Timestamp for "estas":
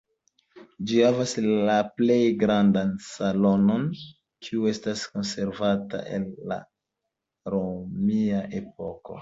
4.73-5.05